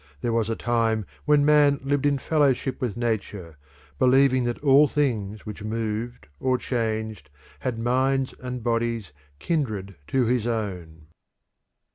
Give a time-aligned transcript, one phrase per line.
[0.21, 3.57] There was a time when man lived in fellowship with nature,
[3.99, 10.47] believing that all things which moved or changed had minds and bodies kindred to his
[10.47, 11.05] own.